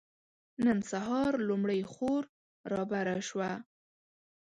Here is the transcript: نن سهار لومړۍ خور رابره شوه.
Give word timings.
نن 0.65 0.77
سهار 0.91 1.31
لومړۍ 1.49 1.81
خور 1.93 2.23
رابره 2.71 3.17
شوه. 3.29 3.51